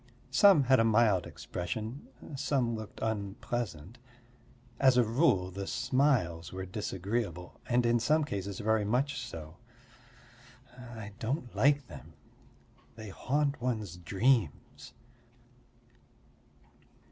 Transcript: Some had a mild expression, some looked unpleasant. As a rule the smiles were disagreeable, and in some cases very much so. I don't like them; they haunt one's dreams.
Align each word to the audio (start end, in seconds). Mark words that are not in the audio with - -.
Some 0.31 0.63
had 0.63 0.79
a 0.79 0.83
mild 0.83 1.27
expression, 1.27 2.07
some 2.35 2.73
looked 2.73 2.99
unpleasant. 3.03 3.99
As 4.79 4.97
a 4.97 5.03
rule 5.03 5.51
the 5.51 5.67
smiles 5.67 6.51
were 6.51 6.65
disagreeable, 6.65 7.61
and 7.69 7.85
in 7.85 7.99
some 7.99 8.23
cases 8.23 8.57
very 8.57 8.83
much 8.83 9.21
so. 9.23 9.57
I 10.75 11.11
don't 11.19 11.55
like 11.55 11.85
them; 11.85 12.13
they 12.95 13.09
haunt 13.09 13.61
one's 13.61 13.95
dreams. 13.95 14.95